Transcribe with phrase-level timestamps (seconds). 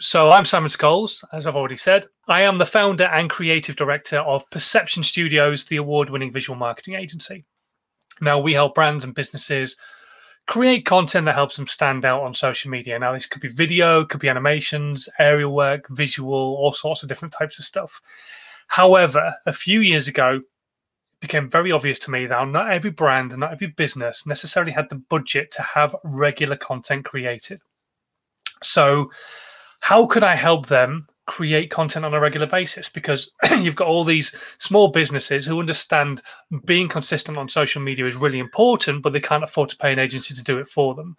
[0.00, 2.06] So, I'm Simon Scholes, as I've already said.
[2.28, 6.94] I am the founder and creative director of Perception Studios, the award winning visual marketing
[6.94, 7.44] agency.
[8.20, 9.74] Now, we help brands and businesses
[10.46, 12.96] create content that helps them stand out on social media.
[12.96, 17.34] Now, this could be video, could be animations, aerial work, visual, all sorts of different
[17.34, 18.00] types of stuff.
[18.68, 23.32] However, a few years ago, it became very obvious to me that not every brand
[23.32, 27.60] and not every business necessarily had the budget to have regular content created.
[28.62, 29.10] So,
[29.80, 34.02] how could I help them create content on a regular basis because you've got all
[34.02, 36.22] these small businesses who understand
[36.64, 39.98] being consistent on social media is really important, but they can't afford to pay an
[39.98, 41.14] agency to do it for them.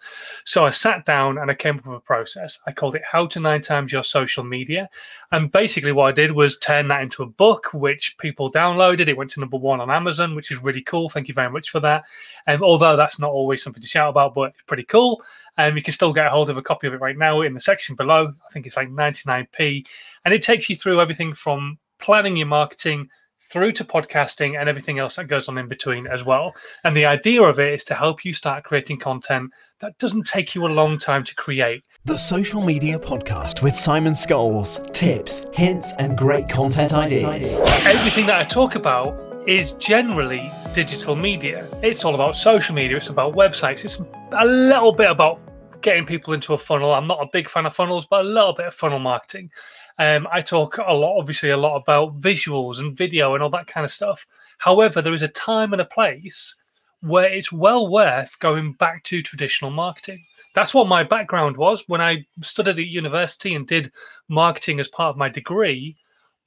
[0.46, 2.60] So I sat down and I came up with a process.
[2.66, 4.90] I called it How to Nine Times Your Social Media.
[5.32, 9.08] And basically, what I did was turn that into a book, which people downloaded.
[9.08, 11.08] It went to number one on Amazon, which is really cool.
[11.08, 12.06] Thank you very much for that.
[12.48, 15.22] And although that's not always something to shout about, but it's pretty cool.
[15.60, 17.42] And um, you can still get a hold of a copy of it right now
[17.42, 18.32] in the section below.
[18.48, 19.86] I think it's like 99p.
[20.24, 23.10] And it takes you through everything from planning your marketing
[23.42, 26.54] through to podcasting and everything else that goes on in between as well.
[26.86, 30.56] And the idea of it is to help you start creating content that doesn't take
[30.56, 31.84] you a long time to create.
[32.06, 34.80] The Social Media Podcast with Simon Scholes.
[34.94, 37.60] Tips, hints, and great content ideas.
[37.84, 39.14] Everything that I talk about
[39.46, 41.68] is generally digital media.
[41.84, 44.00] It's all about social media, it's about websites, it's
[44.32, 45.42] a little bit about
[45.82, 46.94] getting people into a funnel.
[46.94, 49.52] I'm not a big fan of funnels, but a little bit of funnel marketing.
[49.98, 53.68] Um, I talk a lot, obviously, a lot about visuals and video and all that
[53.68, 54.26] kind of stuff.
[54.58, 56.56] However, there is a time and a place
[57.02, 60.24] where it's well worth going back to traditional marketing.
[60.56, 63.92] That's what my background was when I studied at university and did
[64.28, 65.96] marketing as part of my degree.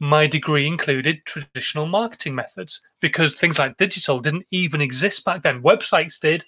[0.00, 5.62] My degree included traditional marketing methods because things like digital didn't even exist back then.
[5.62, 6.44] Websites did,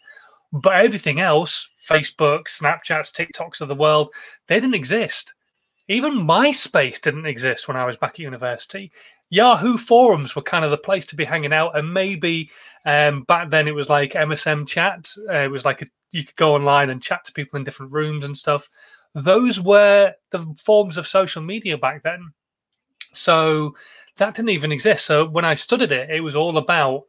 [0.52, 4.12] but everything else, Facebook, Snapchats, TikToks of the world,
[4.46, 5.34] they didn't exist.
[5.88, 8.90] Even MySpace didn't exist when I was back at university.
[9.30, 12.50] Yahoo forums were kind of the place to be hanging out, and maybe
[12.86, 15.10] um, back then it was like MSN chat.
[15.28, 17.92] Uh, it was like a, you could go online and chat to people in different
[17.92, 18.70] rooms and stuff.
[19.14, 22.32] Those were the forms of social media back then.
[23.12, 23.74] So
[24.16, 25.04] that didn't even exist.
[25.04, 27.04] So when I studied it, it was all about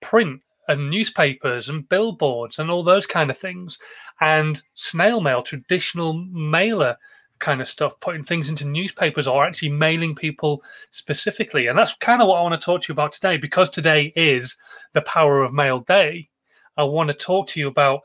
[0.00, 3.78] print and newspapers and billboards and all those kind of things
[4.20, 6.96] and snail mail, traditional mailer
[7.38, 10.62] kind of stuff, putting things into newspapers or actually mailing people
[10.92, 11.66] specifically.
[11.66, 14.12] And that's kind of what I want to talk to you about today because today
[14.14, 14.56] is
[14.92, 16.28] the Power of Mail Day.
[16.76, 18.00] I want to talk to you about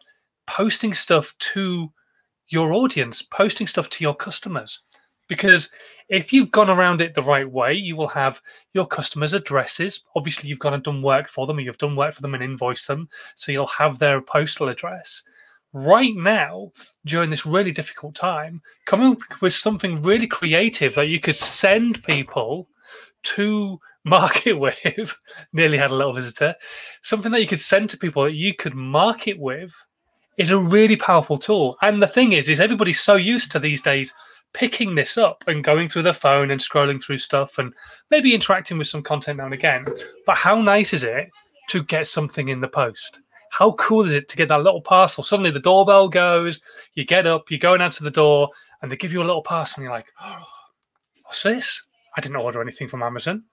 [0.47, 1.91] posting stuff to
[2.49, 4.81] your audience, posting stuff to your customers.
[5.27, 5.69] Because
[6.09, 8.41] if you've gone around it the right way, you will have
[8.73, 10.03] your customers' addresses.
[10.15, 12.43] Obviously, you've gone and done work for them, or you've done work for them and
[12.43, 13.09] invoiced them.
[13.35, 15.23] So you'll have their postal address
[15.73, 16.71] right now
[17.05, 22.01] during this really difficult time coming up with something really creative that you could send
[22.03, 22.67] people
[23.21, 25.17] to market with
[25.53, 26.55] nearly had a little visitor
[27.01, 29.73] something that you could send to people that you could market with
[30.37, 33.81] is a really powerful tool and the thing is is everybody's so used to these
[33.81, 34.13] days
[34.53, 37.73] picking this up and going through the phone and scrolling through stuff and
[38.09, 39.85] maybe interacting with some content now and again
[40.25, 41.29] but how nice is it
[41.69, 43.19] to get something in the post
[43.49, 45.23] how cool is it to get that little parcel?
[45.23, 46.61] Suddenly the doorbell goes,
[46.93, 48.49] you get up, you go and answer the door,
[48.81, 50.45] and they give you a little parcel, and you're like, oh,
[51.23, 51.83] what's this?
[52.15, 53.43] I didn't order anything from Amazon.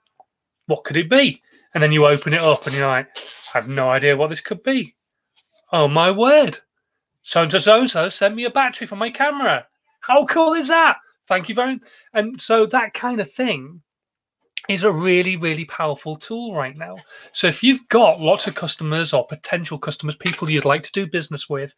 [0.66, 1.43] What could it be?
[1.75, 3.09] And then you open it up and you're like,
[3.55, 4.94] I have no idea what this could be.
[5.72, 6.61] Oh my word.
[7.22, 9.66] So and so so sent me a battery for my camera.
[10.06, 10.98] How cool is that?
[11.26, 11.82] Thank you very much.
[12.12, 13.81] And so that kind of thing
[14.69, 16.97] is a really, really powerful tool right now.
[17.32, 21.06] So if you've got lots of customers or potential customers, people you'd like to do
[21.06, 21.75] business with,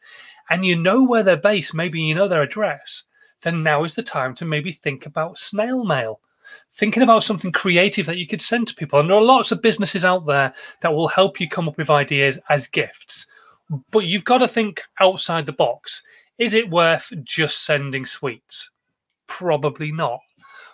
[0.51, 3.05] and you know where they're based, maybe you know their address,
[3.43, 6.21] then now is the time to maybe think about snail mail.
[6.73, 9.01] Thinking about something creative that you could send to people.
[9.01, 11.91] And there are lots of businesses out there that will help you come up with
[11.91, 13.27] ideas as gifts.
[13.91, 16.03] But you've got to think outside the box.
[16.39, 18.71] Is it worth just sending sweets?
[19.27, 20.21] Probably not.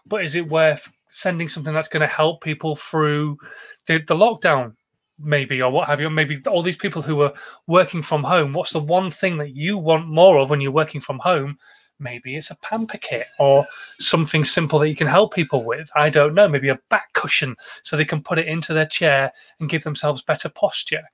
[0.05, 3.39] But is it worth sending something that's going to help people through
[3.87, 4.75] the, the lockdown
[5.19, 6.11] maybe or what have you?
[6.11, 7.33] Maybe all these people who are
[7.67, 11.01] working from home what's the one thing that you want more of when you're working
[11.01, 11.59] from home?
[12.01, 13.65] Maybe it's a pamper kit or
[14.01, 15.89] something simple that you can help people with.
[15.95, 16.49] I don't know.
[16.49, 17.55] Maybe a back cushion
[17.85, 19.31] so they can put it into their chair
[19.61, 21.05] and give themselves better posture.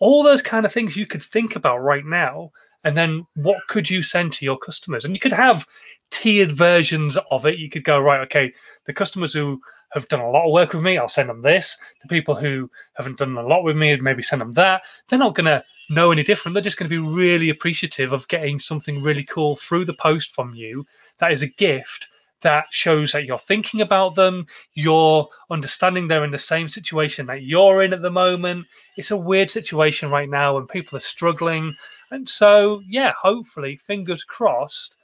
[0.00, 2.50] All those kind of things you could think about right now
[2.84, 5.66] and then what could you send to your customers and you could have
[6.12, 7.58] tiered versions of it.
[7.58, 8.52] You could go, right, okay,
[8.84, 9.60] the customers who
[9.92, 11.76] have done a lot of work with me, I'll send them this.
[12.02, 14.82] The people who haven't done a lot with me, maybe send them that.
[15.08, 16.54] They're not going to know any different.
[16.54, 20.34] They're just going to be really appreciative of getting something really cool through the post
[20.34, 20.86] from you
[21.18, 22.08] that is a gift
[22.42, 27.44] that shows that you're thinking about them, you're understanding they're in the same situation that
[27.44, 28.66] you're in at the moment.
[28.96, 31.72] It's a weird situation right now and people are struggling.
[32.12, 34.96] And so, yeah, hopefully, fingers crossed,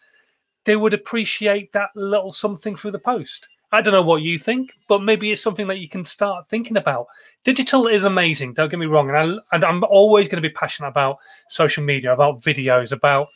[0.67, 3.49] they would appreciate that little something through the post.
[3.73, 6.77] I don't know what you think, but maybe it's something that you can start thinking
[6.77, 7.07] about.
[7.45, 9.09] Digital is amazing, don't get me wrong.
[9.09, 11.19] And, I, and I'm always going to be passionate about
[11.49, 13.29] social media, about videos, about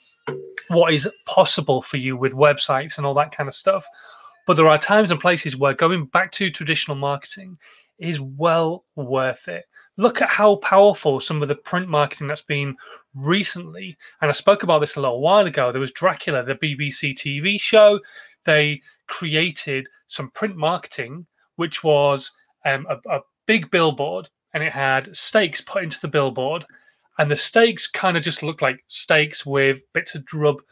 [0.68, 3.86] what is possible for you with websites and all that kind of stuff.
[4.46, 7.58] But there are times and places where going back to traditional marketing
[7.98, 9.64] is well worth it.
[9.96, 12.76] Look at how powerful some of the print marketing that's been
[13.14, 13.96] recently.
[14.20, 15.70] And I spoke about this a little while ago.
[15.70, 18.00] There was Dracula, the BBC TV show.
[18.44, 22.32] They created some print marketing, which was
[22.64, 26.64] um, a, a big billboard and it had stakes put into the billboard
[27.18, 30.62] and the stakes kind of just looked like stakes with bits of drub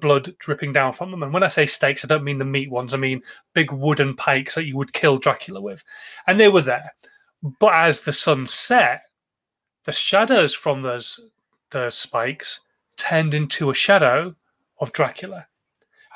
[0.00, 1.22] blood dripping down from them.
[1.22, 2.94] And when I say stakes, I don't mean the meat ones.
[2.94, 3.22] I mean
[3.52, 5.84] big wooden pikes that you would kill Dracula with.
[6.26, 6.90] And they were there.
[7.60, 9.02] But as the sun set,
[9.84, 11.20] the shadows from those
[11.70, 12.60] those spikes
[12.96, 14.34] turned into a shadow
[14.80, 15.46] of Dracula.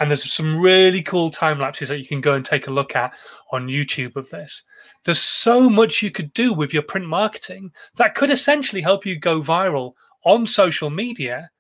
[0.01, 2.95] And there's some really cool time lapses that you can go and take a look
[2.95, 3.13] at
[3.53, 4.63] on YouTube of this.
[5.05, 9.19] There's so much you could do with your print marketing that could essentially help you
[9.19, 9.95] go viral
[10.25, 11.51] on social media,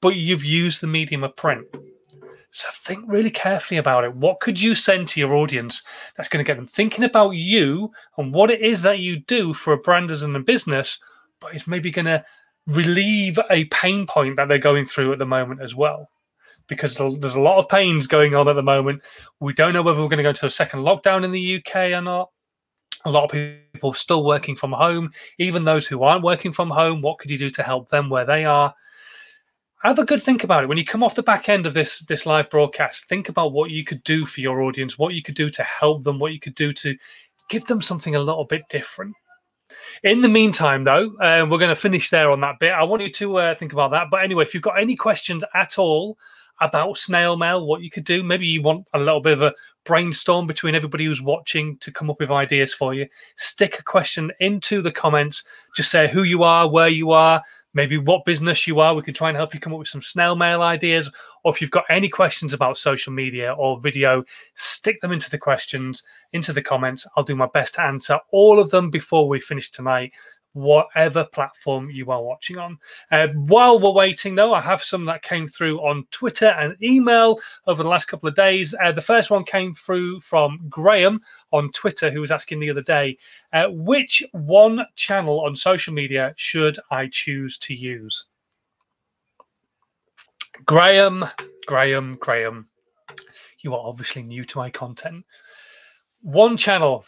[0.00, 1.66] but you've used the medium of print.
[2.54, 4.14] So think really carefully about it.
[4.14, 5.82] What could you send to your audience
[6.16, 9.54] that's going to get them thinking about you and what it is that you do
[9.54, 10.98] for a brand as in a business,
[11.40, 12.22] but it's maybe going to
[12.66, 16.10] relieve a pain point that they're going through at the moment as well?
[16.66, 19.02] Because there's a lot of pains going on at the moment.
[19.40, 21.92] We don't know whether we're going to go to a second lockdown in the UK
[21.92, 22.28] or not
[23.04, 23.30] a lot of
[23.72, 25.10] people still working from home.
[25.38, 28.24] Even those who aren't working from home, what could you do to help them where
[28.24, 28.74] they are?
[29.82, 30.68] Have a good think about it.
[30.68, 33.72] When you come off the back end of this this live broadcast, think about what
[33.72, 36.38] you could do for your audience, what you could do to help them, what you
[36.38, 36.96] could do to
[37.48, 39.14] give them something a little bit different.
[40.04, 42.72] In the meantime, though, uh, we're going to finish there on that bit.
[42.72, 44.06] I want you to uh, think about that.
[44.08, 46.16] But anyway, if you've got any questions at all
[46.60, 48.22] about snail mail, what you could do.
[48.22, 49.54] Maybe you want a little bit of a
[49.84, 53.08] brainstorm between everybody who's watching to come up with ideas for you.
[53.36, 55.42] Stick a question into the comments.
[55.74, 57.42] Just say who you are, where you are,
[57.74, 58.94] maybe what business you are.
[58.94, 61.10] We can try and help you come up with some snail mail ideas.
[61.44, 64.24] Or if you've got any questions about social media or video,
[64.54, 66.02] stick them into the questions,
[66.32, 67.06] into the comments.
[67.16, 70.12] I'll do my best to answer all of them before we finish tonight
[70.52, 72.78] whatever platform you are watching on.
[73.10, 77.38] Uh, while we're waiting, though, I have some that came through on Twitter and email
[77.66, 78.74] over the last couple of days.
[78.82, 81.20] Uh, the first one came through from Graham
[81.52, 83.18] on Twitter, who was asking the other day,
[83.52, 88.26] uh, which one channel on social media should I choose to use?
[90.66, 91.24] Graham,
[91.66, 92.68] Graham, Graham,
[93.60, 95.24] you are obviously new to my content.
[96.20, 97.04] One channel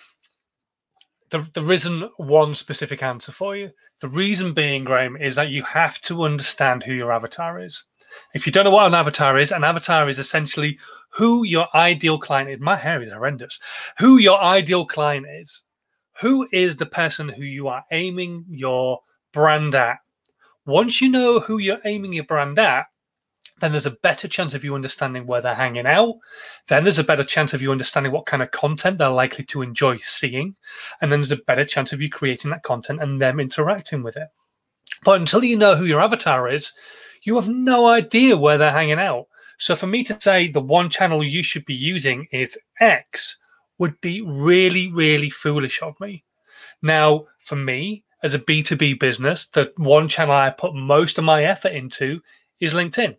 [1.30, 3.70] there, there isn't one specific answer for you.
[4.00, 7.84] The reason being, Graham, is that you have to understand who your avatar is.
[8.34, 10.78] If you don't know what an avatar is, an avatar is essentially
[11.10, 12.60] who your ideal client is.
[12.60, 13.58] My hair is horrendous.
[13.98, 15.62] Who your ideal client is.
[16.20, 19.00] Who is the person who you are aiming your
[19.32, 19.98] brand at?
[20.66, 22.86] Once you know who you're aiming your brand at,
[23.60, 26.14] then there's a better chance of you understanding where they're hanging out.
[26.68, 29.62] Then there's a better chance of you understanding what kind of content they're likely to
[29.62, 30.56] enjoy seeing.
[31.00, 34.16] And then there's a better chance of you creating that content and them interacting with
[34.16, 34.28] it.
[35.04, 36.72] But until you know who your avatar is,
[37.22, 39.26] you have no idea where they're hanging out.
[39.58, 43.38] So for me to say the one channel you should be using is X
[43.78, 46.24] would be really, really foolish of me.
[46.82, 51.44] Now, for me, as a B2B business, the one channel I put most of my
[51.44, 52.20] effort into
[52.60, 53.16] is LinkedIn.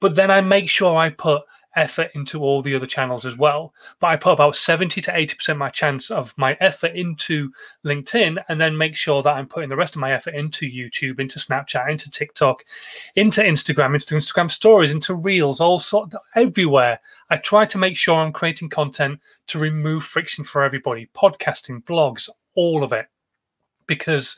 [0.00, 1.42] But then I make sure I put
[1.78, 3.72] effort into all the other channels as well.
[4.00, 7.50] But I put about 70 to 80% my chance of my effort into
[7.84, 11.20] LinkedIn and then make sure that I'm putting the rest of my effort into YouTube,
[11.20, 12.64] into Snapchat, into TikTok,
[13.16, 17.00] into Instagram, into Instagram stories, into reels, all sort everywhere.
[17.30, 22.28] I try to make sure I'm creating content to remove friction for everybody, podcasting, blogs,
[22.54, 23.06] all of it.
[23.86, 24.36] Because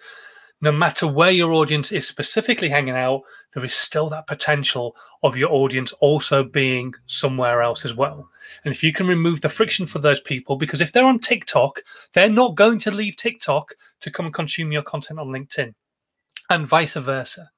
[0.62, 3.22] no matter where your audience is specifically hanging out,
[3.54, 8.28] there is still that potential of your audience also being somewhere else as well.
[8.64, 11.82] And if you can remove the friction for those people, because if they're on TikTok,
[12.12, 15.74] they're not going to leave TikTok to come and consume your content on LinkedIn
[16.50, 17.50] and vice versa.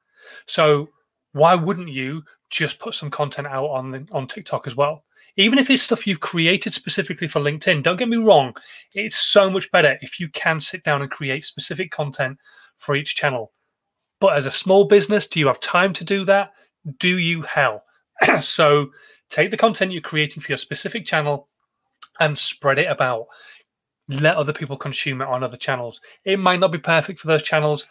[0.47, 0.88] So
[1.32, 5.04] why wouldn't you just put some content out on on TikTok as well?
[5.37, 8.54] Even if it's stuff you've created specifically for LinkedIn, don't get me wrong,
[8.92, 12.38] it's so much better if you can sit down and create specific content
[12.83, 13.53] for each channel.
[14.21, 16.53] But as a small business, do you have time to do that?
[16.99, 17.85] Do you hell?
[18.41, 18.91] so
[19.33, 21.49] Take the content you're creating for your specific channel
[22.21, 23.29] and spread it about.
[24.09, 26.03] Let other people consume it on other channels.
[26.27, 27.87] It might not be perfect for those channels,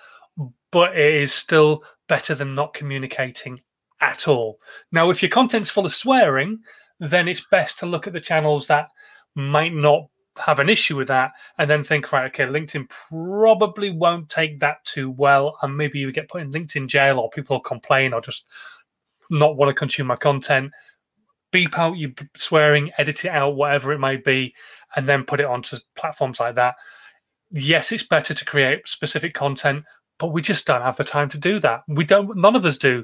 [0.72, 3.60] but it is still better than not communicating
[4.02, 4.60] at all.
[4.92, 6.60] Now, if your content's full of swearing,
[7.00, 8.90] then it's best to look at the channels that
[9.34, 14.30] might not have an issue with that and then think, right, okay, LinkedIn probably won't
[14.30, 15.58] take that too well.
[15.62, 18.46] And maybe you get put in LinkedIn jail or people complain or just
[19.30, 20.72] not want to consume my content.
[21.52, 24.54] Beep out your swearing, edit it out, whatever it might be,
[24.96, 26.76] and then put it onto platforms like that.
[27.52, 29.84] Yes, it's better to create specific content,
[30.18, 31.82] but we just don't have the time to do that.
[31.90, 33.04] We don't, none of us do.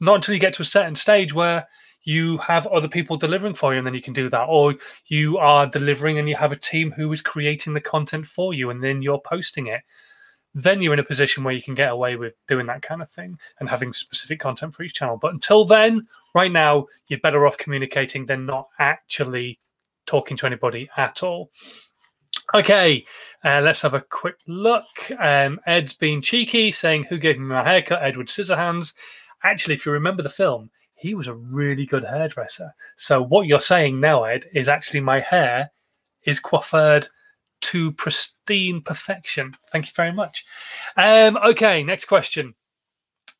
[0.00, 1.66] Not until you get to a certain stage where
[2.04, 4.74] you have other people delivering for you and then you can do that or
[5.06, 8.70] you are delivering and you have a team who is creating the content for you
[8.70, 9.82] and then you're posting it
[10.54, 13.10] then you're in a position where you can get away with doing that kind of
[13.10, 17.46] thing and having specific content for each channel but until then right now you're better
[17.46, 19.58] off communicating than not actually
[20.06, 21.50] talking to anybody at all
[22.54, 23.06] Okay,
[23.44, 24.84] uh, let's have a quick look.
[25.18, 28.02] Um, Ed's been cheeky, saying, Who gave me my haircut?
[28.02, 28.94] Edward Scissorhands.
[29.42, 30.70] Actually, if you remember the film,
[31.02, 32.72] he was a really good hairdresser.
[32.96, 35.72] So what you're saying now, Ed, is actually my hair
[36.24, 37.08] is coiffured
[37.62, 39.52] to pristine perfection.
[39.72, 40.44] Thank you very much.
[40.96, 42.54] Um, okay, next question.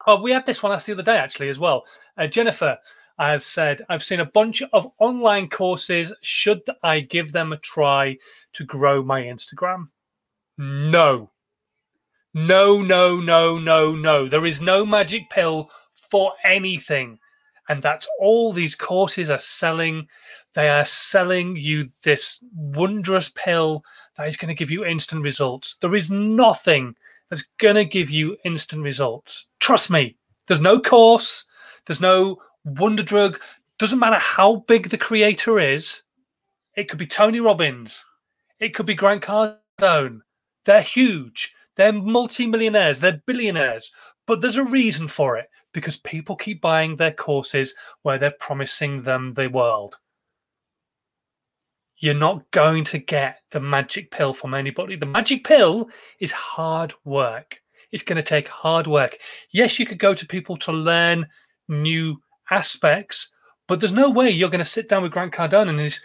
[0.08, 1.84] Oh, we had this one asked the other day actually as well.
[2.18, 2.76] Uh, Jennifer
[3.16, 6.12] has said, I've seen a bunch of online courses.
[6.20, 8.18] Should I give them a try
[8.54, 9.86] to grow my Instagram?
[10.58, 11.30] No.
[12.34, 14.26] No, no, no, no, no.
[14.26, 17.20] There is no magic pill for anything.
[17.72, 20.06] And that's all these courses are selling.
[20.52, 23.82] They are selling you this wondrous pill
[24.18, 25.76] that is going to give you instant results.
[25.76, 26.94] There is nothing
[27.30, 29.46] that's going to give you instant results.
[29.58, 31.46] Trust me, there's no course,
[31.86, 33.40] there's no wonder drug.
[33.78, 36.02] Doesn't matter how big the creator is,
[36.76, 38.04] it could be Tony Robbins,
[38.60, 40.20] it could be Grant Cardone.
[40.66, 43.90] They're huge, they're multimillionaires, they're billionaires,
[44.26, 49.02] but there's a reason for it because people keep buying their courses where they're promising
[49.02, 49.98] them the world.
[51.98, 54.96] You're not going to get the magic pill from anybody.
[54.96, 55.88] The magic pill
[56.18, 57.60] is hard work.
[57.92, 59.18] It's going to take hard work.
[59.52, 61.26] Yes, you could go to people to learn
[61.68, 63.28] new aspects,
[63.68, 66.00] but there's no way you're going to sit down with Grant Cardone and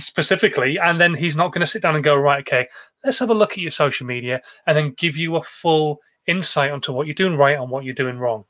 [0.00, 2.66] specifically, and then he's not going to sit down and go, right, okay,
[3.04, 6.70] let's have a look at your social media and then give you a full insight
[6.70, 8.44] onto what you're doing right and what you're doing wrong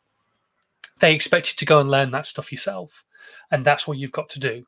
[1.01, 3.05] they expect you to go and learn that stuff yourself.
[3.51, 4.65] And that's what you've got to do.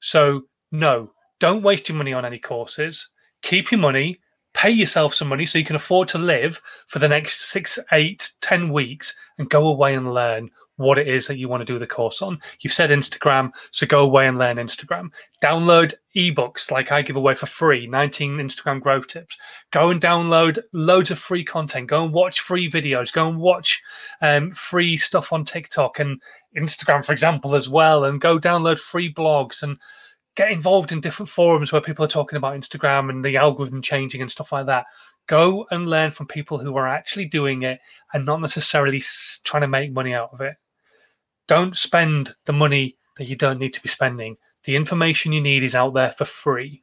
[0.00, 3.08] So, no, don't waste your money on any courses.
[3.42, 4.18] Keep your money,
[4.54, 8.32] pay yourself some money so you can afford to live for the next six, eight,
[8.40, 11.78] ten weeks and go away and learn what it is that you want to do
[11.78, 12.40] the course on.
[12.60, 15.10] You've said Instagram, so go away and learn Instagram.
[15.42, 19.36] Download ebooks like I give away for free 19 Instagram growth tips.
[19.72, 21.88] Go and download loads of free content.
[21.88, 23.12] Go and watch free videos.
[23.12, 23.82] Go and watch
[24.22, 26.22] um, free stuff on TikTok and
[26.56, 28.04] Instagram, for example, as well.
[28.04, 29.78] And go download free blogs and
[30.36, 34.22] get involved in different forums where people are talking about Instagram and the algorithm changing
[34.22, 34.86] and stuff like that.
[35.26, 37.80] Go and learn from people who are actually doing it
[38.14, 39.02] and not necessarily
[39.42, 40.56] trying to make money out of it.
[41.48, 44.36] Don't spend the money that you don't need to be spending.
[44.64, 46.82] The information you need is out there for free.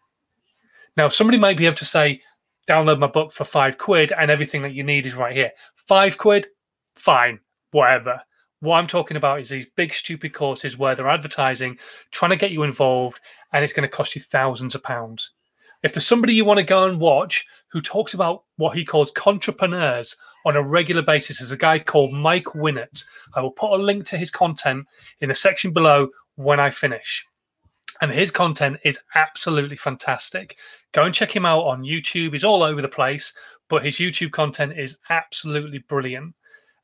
[0.98, 2.22] Now, somebody might be able to say,
[2.68, 5.52] download my book for five quid and everything that you need is right here.
[5.76, 6.48] Five quid,
[6.96, 7.40] fine,
[7.72, 8.22] whatever.
[8.62, 11.78] What I'm talking about is these big, stupid courses where they're advertising,
[12.12, 13.20] trying to get you involved,
[13.54, 15.32] and it's going to cost you thousands of pounds.
[15.84, 17.46] If there's somebody you want to go and watch
[17.76, 20.16] who talks about what he calls contrepreneurs
[20.46, 23.04] on a regular basis, there's a guy called Mike Winnet.
[23.34, 24.88] I will put a link to his content
[25.20, 27.26] in the section below when I finish.
[28.00, 30.56] And his content is absolutely fantastic.
[30.94, 32.32] Go and check him out on YouTube.
[32.32, 33.34] He's all over the place,
[33.68, 36.34] but his YouTube content is absolutely brilliant.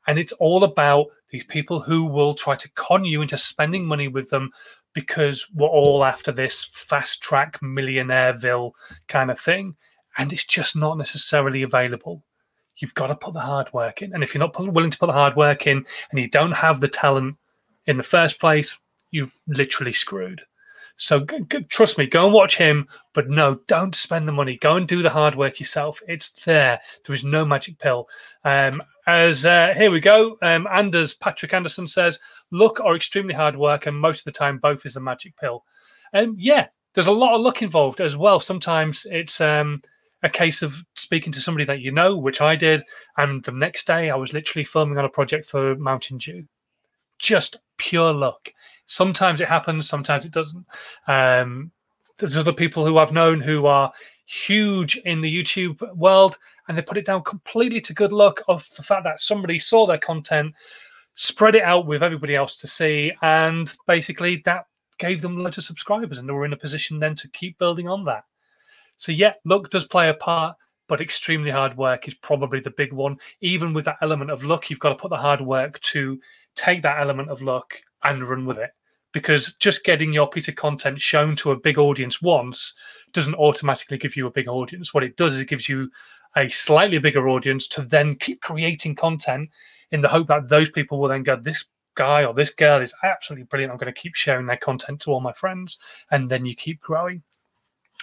[0.06, 4.08] And it's all about these people who will try to con you into spending money
[4.08, 4.50] with them
[4.92, 8.72] because we're all after this fast track millionaireville
[9.08, 9.74] kind of thing.
[10.18, 12.22] And it's just not necessarily available.
[12.78, 14.14] You've got to put the hard work in.
[14.14, 16.80] And if you're not willing to put the hard work in and you don't have
[16.80, 17.36] the talent
[17.86, 18.78] in the first place,
[19.10, 20.42] you're literally screwed.
[20.96, 22.86] So g- g- trust me, go and watch him.
[23.14, 24.58] But no, don't spend the money.
[24.58, 26.00] Go and do the hard work yourself.
[26.08, 26.80] It's there.
[27.04, 28.08] There is no magic pill.
[28.44, 30.38] Um, as uh, here we go.
[30.42, 34.58] Um, Anders Patrick Anderson says, "Luck or extremely hard work, and most of the time,
[34.58, 35.64] both is the magic pill."
[36.14, 38.38] Um, yeah, there's a lot of luck involved as well.
[38.38, 39.82] Sometimes it's um,
[40.22, 42.82] a case of speaking to somebody that you know, which I did,
[43.16, 46.46] and the next day I was literally filming on a project for Mountain Dew.
[47.18, 48.52] Just pure luck.
[48.86, 50.66] Sometimes it happens, sometimes it doesn't.
[51.06, 51.70] Um,
[52.18, 53.92] there's other people who I've known who are
[54.26, 56.38] huge in the YouTube world,
[56.68, 59.86] and they put it down completely to good luck of the fact that somebody saw
[59.86, 60.54] their content,
[61.14, 64.66] spread it out with everybody else to see, and basically that
[64.98, 67.88] gave them loads of subscribers, and they were in a position then to keep building
[67.88, 68.24] on that.
[69.02, 70.56] So yeah, luck does play a part,
[70.86, 73.16] but extremely hard work is probably the big one.
[73.40, 76.20] Even with that element of luck, you've got to put the hard work to
[76.54, 78.70] take that element of luck and run with it.
[79.10, 82.76] Because just getting your piece of content shown to a big audience once
[83.12, 84.94] doesn't automatically give you a big audience.
[84.94, 85.90] What it does is it gives you
[86.36, 89.50] a slightly bigger audience to then keep creating content
[89.90, 91.64] in the hope that those people will then go, This
[91.96, 93.72] guy or this girl is absolutely brilliant.
[93.72, 95.78] I'm going to keep sharing their content to all my friends.
[96.12, 97.24] And then you keep growing.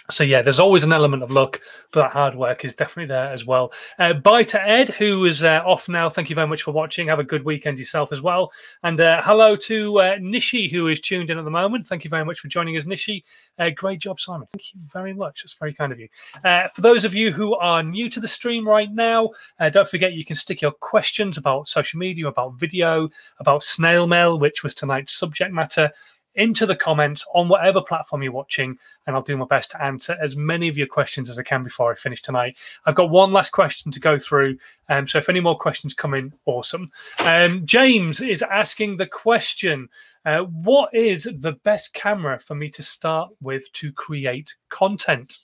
[0.08, 1.60] So yeah, there's always an element of luck,
[1.92, 3.72] but that hard work is definitely there as well.
[3.98, 6.08] Uh, bye to Ed, who is uh, off now.
[6.08, 7.08] Thank you very much for watching.
[7.08, 8.50] Have a good weekend yourself as well.
[8.82, 11.86] And uh, hello to uh, Nishi, who is tuned in at the moment.
[11.86, 13.22] Thank you very much for joining us, Nishi.
[13.58, 14.48] Uh, great job, Simon.
[14.52, 15.42] Thank you very much.
[15.42, 16.08] That's very kind of you.
[16.44, 19.30] Uh, for those of you who are new to the stream right now,
[19.72, 24.38] don't forget you can stick your questions about social media, about video, about snail mail,
[24.38, 25.92] which was tonight's subject matter
[26.34, 30.16] into the comments on whatever platform you're watching, and I'll do my best to answer
[30.22, 32.56] as many of your questions as I can before I finish tonight.
[32.86, 34.58] I've got one last question to go through,
[34.88, 36.88] um, so if any more questions come in, awesome.
[37.24, 39.88] Um, James is asking the question
[40.24, 45.38] uh, What is the best camera for me to start with to create content?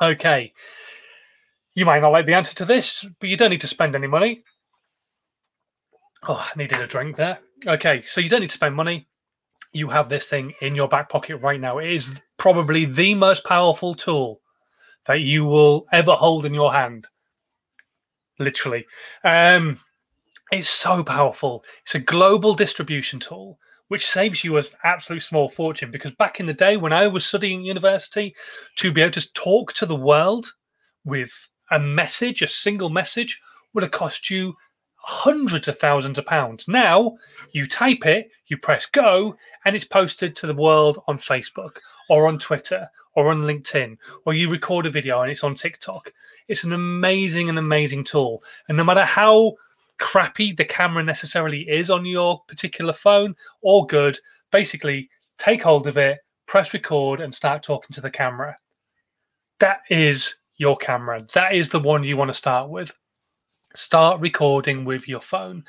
[0.00, 0.52] Okay.
[1.74, 4.06] You might not like the answer to this, but you don't need to spend any
[4.06, 4.42] money.
[6.26, 7.38] Oh, I needed a drink there.
[7.66, 9.06] Okay, so you don't need to spend money
[9.72, 11.78] you have this thing in your back pocket right now.
[11.78, 14.40] It is probably the most powerful tool
[15.06, 17.06] that you will ever hold in your hand.
[18.38, 18.86] Literally.
[19.24, 19.80] Um,
[20.52, 21.64] it's so powerful.
[21.82, 23.58] It's a global distribution tool,
[23.88, 25.90] which saves you an absolute small fortune.
[25.90, 28.34] Because back in the day when I was studying university,
[28.76, 30.52] to be able to talk to the world
[31.04, 31.30] with
[31.70, 33.40] a message, a single message,
[33.74, 34.54] would have cost you
[35.06, 36.66] hundreds of thousands of pounds.
[36.66, 37.16] Now
[37.52, 41.76] you type it, you press go, and it's posted to the world on Facebook
[42.10, 46.12] or on Twitter or on LinkedIn, or you record a video and it's on TikTok.
[46.48, 48.42] It's an amazing and amazing tool.
[48.68, 49.54] And no matter how
[49.98, 54.18] crappy the camera necessarily is on your particular phone or good,
[54.50, 58.58] basically take hold of it, press record, and start talking to the camera.
[59.60, 61.24] That is your camera.
[61.32, 62.92] That is the one you want to start with
[63.76, 65.64] start recording with your phone.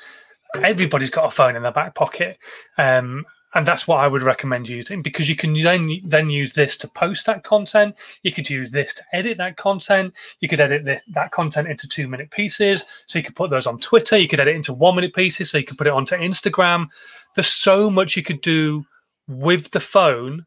[0.62, 2.38] Everybody's got a phone in their back pocket.
[2.78, 6.76] Um, and that's what I would recommend using because you can then then use this
[6.78, 7.94] to post that content.
[8.22, 10.12] You could use this to edit that content.
[10.40, 13.66] You could edit the, that content into two minute pieces, so you could put those
[13.66, 14.18] on Twitter.
[14.18, 16.88] You could edit into one minute pieces, so you could put it onto Instagram.
[17.34, 18.84] There's so much you could do
[19.28, 20.44] with the phone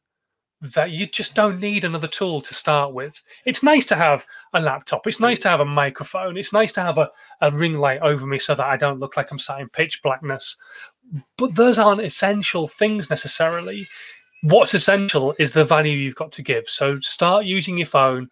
[0.62, 3.20] that you just don't need another tool to start with.
[3.46, 5.08] It's nice to have a laptop.
[5.08, 6.38] It's nice to have a microphone.
[6.38, 7.10] It's nice to have a,
[7.42, 10.02] a ring light over me so that I don't look like I'm sat in pitch
[10.04, 10.56] blackness.
[11.38, 13.88] But those aren't essential things necessarily.
[14.44, 16.70] What's essential is the value you've got to give.
[16.70, 18.30] So start using your phone,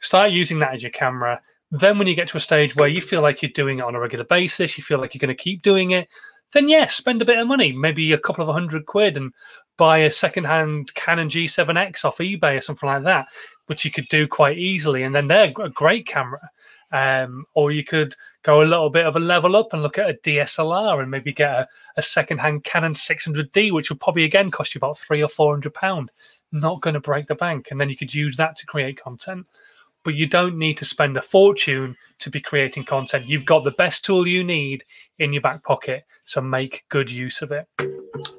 [0.00, 1.40] start using that as your camera.
[1.74, 3.94] Then, when you get to a stage where you feel like you're doing it on
[3.94, 6.06] a regular basis, you feel like you're going to keep doing it,
[6.52, 9.32] then yes, spend a bit of money, maybe a couple of hundred quid, and
[9.76, 13.26] buy a second-hand Canon G7X off eBay or something like that,
[13.66, 16.50] which you could do quite easily, and then they're a great camera.
[16.92, 20.10] Um, or you could go a little bit of a level up and look at
[20.10, 24.74] a DSLR and maybe get a, a second-hand Canon 600D, which would probably again cost
[24.74, 26.10] you about three or four hundred pound.
[26.52, 29.46] Not going to break the bank, and then you could use that to create content
[30.04, 33.26] but you don't need to spend a fortune to be creating content.
[33.26, 34.84] You've got the best tool you need
[35.18, 37.66] in your back pocket, so make good use of it.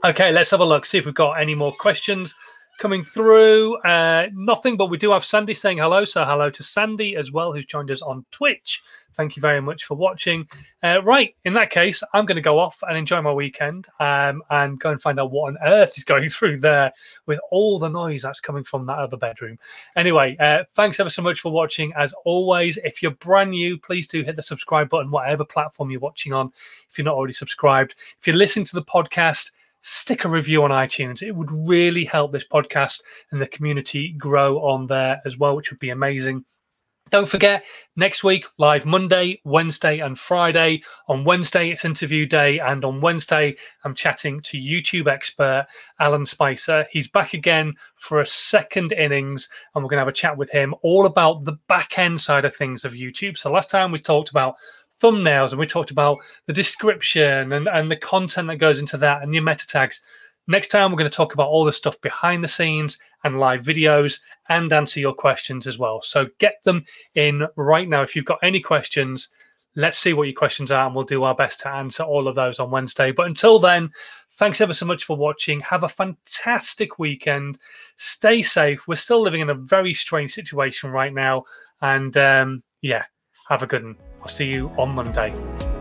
[0.03, 2.35] Okay, let's have a look, see if we've got any more questions
[2.79, 3.77] coming through.
[3.81, 6.05] Uh, nothing, but we do have Sandy saying hello.
[6.05, 8.81] So hello to Sandy as well, who's joined us on Twitch.
[9.13, 10.47] Thank you very much for watching.
[10.81, 14.41] Uh, right, in that case, I'm going to go off and enjoy my weekend um,
[14.49, 16.91] and go and find out what on earth is going through there
[17.25, 19.59] with all the noise that's coming from that other bedroom.
[19.95, 21.93] Anyway, uh, thanks ever so much for watching.
[21.95, 25.99] As always, if you're brand new, please do hit the subscribe button, whatever platform you're
[25.99, 26.51] watching on,
[26.89, 27.95] if you're not already subscribed.
[28.19, 29.51] If you're listening to the podcast,
[29.83, 31.21] stick a review on iTunes.
[31.21, 35.69] It would really help this podcast and the community grow on there as well, which
[35.69, 36.45] would be amazing.
[37.11, 37.63] Don't forget,
[37.95, 40.81] next week, live Monday, Wednesday, and Friday.
[41.07, 42.57] On Wednesday, it's interview day.
[42.57, 45.67] And on Wednesday, I'm chatting to YouTube expert
[45.99, 46.87] Alan Spicer.
[46.89, 50.49] He's back again for a second innings, and we're going to have a chat with
[50.49, 53.37] him all about the back end side of things of YouTube.
[53.37, 54.55] So, last time we talked about
[55.03, 59.21] thumbnails and we talked about the description and, and the content that goes into that
[59.21, 60.01] and your meta tags.
[60.47, 63.61] Next time, we're going to talk about all the stuff behind the scenes and live
[63.61, 66.01] videos and answer your questions as well.
[66.01, 66.83] So get them
[67.15, 68.01] in right now.
[68.01, 69.29] If you've got any questions,
[69.75, 72.35] let's see what your questions are and we'll do our best to answer all of
[72.35, 73.11] those on Wednesday.
[73.11, 73.89] But until then,
[74.31, 75.61] thanks ever so much for watching.
[75.61, 77.57] Have a fantastic weekend.
[77.95, 78.87] Stay safe.
[78.87, 81.45] We're still living in a very strange situation right now.
[81.81, 83.05] And um, yeah,
[83.47, 84.12] have a good one.
[84.23, 85.31] I'll see you on Monday.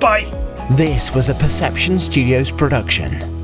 [0.00, 0.24] Bye.
[0.72, 3.41] This was a Perception Studios production.